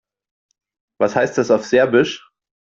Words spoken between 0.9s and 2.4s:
Was heißt das auf Serbisch?